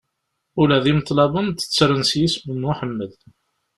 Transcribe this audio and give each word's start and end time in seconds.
Ula 0.61 0.77
d 0.83 0.85
imeḍlaben 0.91 1.47
tettren 1.59 2.03
s 2.09 2.11
yisem 2.19 2.45
n 2.53 2.59
Muḥemmed. 2.61 3.11